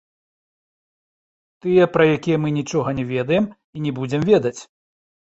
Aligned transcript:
Тыя, 1.65 1.83
пра 1.97 2.07
якія 2.15 2.37
мы 2.45 2.49
нічога 2.59 2.89
не 3.01 3.05
ведаем 3.11 3.45
і 3.77 3.83
не 3.85 3.91
будзем 3.99 4.21
ведаць. 4.31 4.55